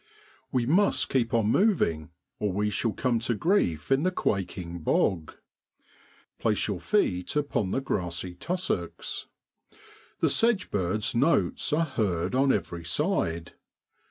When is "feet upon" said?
6.79-7.69